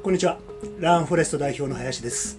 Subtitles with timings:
[0.00, 0.38] こんにちは。
[0.78, 2.38] ランフォレスト代表の林です。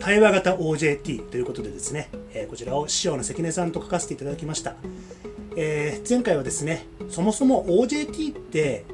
[0.00, 4.74] 対話型 OJT ということでですね、え、こちらを師匠の関根さんと書かせていただきました、
[5.56, 8.86] えー、前回はですねそもそも OJT って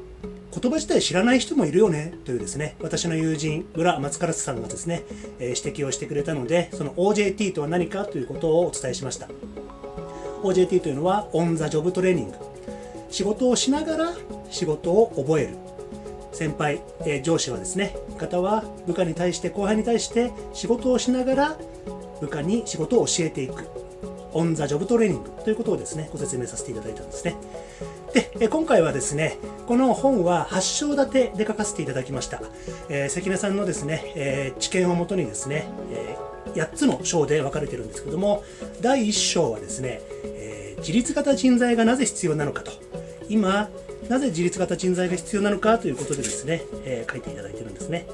[0.53, 5.03] 言葉自体知らない人もいるよねというですね私の友人村松唐さんがですね、
[5.39, 9.29] え、指摘をしてくれたのでその OJT とは何かということをお伝えしました。
[10.43, 12.35] OJT というのはオン・ザ・ジョブ・トレーニング。
[13.09, 14.13] 仕事をしながら
[14.49, 15.70] 仕事を覚える。
[16.41, 21.57] 先輩、えー、上司はですね方は部下に対して後輩に対して仕事をしながら
[22.19, 23.67] 部下に仕事を教えていく。
[24.33, 27.35] オン・ザ・ジョブ・トレーニングということをですねご説明させていただいたんですね。
[28.13, 29.37] で、え今回はですね
[29.67, 32.41] この本は8章立てで書かせていただきました、
[32.87, 36.17] えー、関根さんのですね、えー、知見をもとにですね、え、
[36.53, 38.43] 8つの章で分かれてるんですけども
[38.79, 42.71] 第1章はですね、え自立型人材がなぜ必要なのかと。
[43.27, 43.69] 今
[44.11, 48.07] なぜ自立型人材が必要なのかということでですね、えー、書いていただいてるんですね。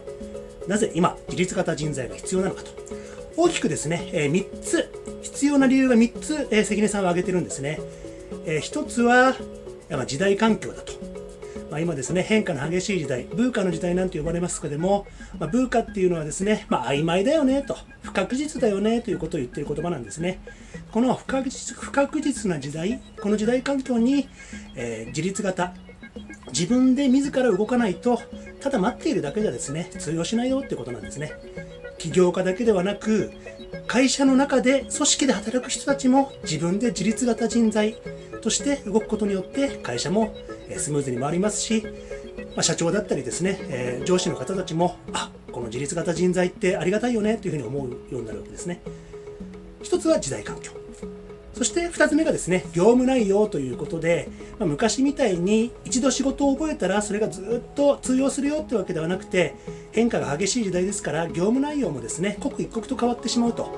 [0.67, 2.69] なぜ今、自立型人材が必要なのかと。
[3.35, 4.91] 大きくですね、えー、3つ、
[5.23, 7.79] 必要な理由が3つ、えー、関根さんは挙げてるんですね。
[8.45, 9.35] えー、1つは、
[9.89, 10.93] まあ、時代環境だと。
[11.71, 15.07] まあ、今ですね、変化の激しい時代、ブーカの時代なんて呼ばれますけども、
[15.39, 20.41] まあ、ブーカっていうのはですね、まあ、曖昧だよねと、不確実だよねということを言っている言葉なんですね。
[20.91, 24.29] この不確実不確実な時代、この時代環境に、
[24.75, 25.73] えー、自立型、
[26.47, 28.19] 自分で自ら動かないと
[28.59, 31.33] ただ待っているだけじゃですね通用しないよってことなんですね。
[31.97, 33.31] 起業家だけではなく
[33.87, 37.97] 会社の中で組織で働く人たちも自分で自立型人材
[38.41, 40.35] として動くことによって会社も
[40.77, 41.83] スムーズに回りますし、
[42.55, 48.81] ま、社長だったりですね、え、上司の方たちもあこの自立型人材ってありがたいよねというふうに思うようになるわけですね。
[49.81, 50.76] 一つは時代環境。
[51.57, 59.55] そして2つ目がですね、業務内容ということで、まあ、昔みたいに一度仕事を覚えたらそれがずっと通用するよってわけではなくて、
[59.91, 63.71] 変化が激しい時代ですから、業務内容もですね、刻一刻と変わってしまうと。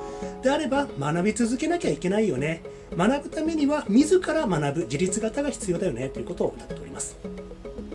[0.43, 2.63] であれば、学び続けなきゃいけないよね。
[2.97, 7.15] 学ぶためには、自ら学ぶ、自立型が必要だよね、ということを歌っております。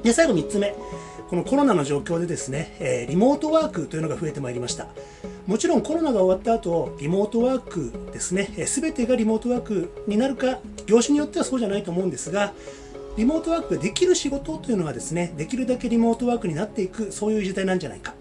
[0.02, 0.74] で、最後3つ目。
[1.28, 4.88] このコロナの状況でですね、え、リモートワークというのが増えてまいりました。
[5.46, 12.54] もちろんコロナが終わった後、リモートワークですね、す、べ、てがリモートワークになるか、業種によってはそうじゃないと思うんですが、
[13.16, 18.14] リモートワークができる仕事というのはですね、できるだけリモートワークになっていく、そういう時代なんじゃないか。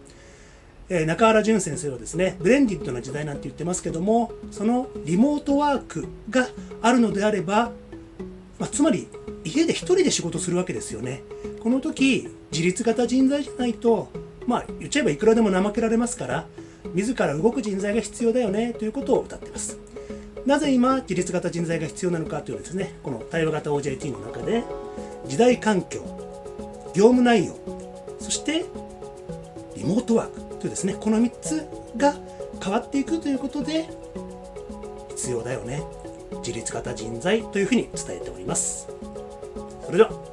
[0.89, 6.49] えー、中原淳先生はですね、ブレンディッドな時代なんて言ってますけども、そのリモートワークが
[6.81, 7.71] あるのであれば、
[8.59, 9.07] まあ、つまり
[9.45, 11.23] 家で一人で仕事するわけですよね。
[11.61, 14.09] この時、自立型人材じゃないと、
[14.45, 16.47] まあ言っちゃえばいくらでも怠けられますから、
[16.93, 19.77] 自ら動く人材が必要だよねということを歌っています。
[20.45, 24.63] なぜ今、自立型人材が必要なのかというとですね、この対話型 OJT の中で、
[25.25, 26.01] 時代環境、
[26.93, 27.55] 業務内容、
[28.19, 28.65] そして
[29.75, 31.67] リモートワークというですね、この3つ
[31.97, 32.15] が
[32.61, 33.87] 変わっていくということで、
[35.09, 35.81] 必要だよね。
[36.39, 38.87] 自立型人材というふうに伝えております。
[39.85, 40.32] それでは。